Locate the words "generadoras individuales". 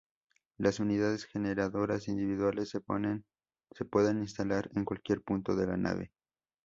1.25-2.69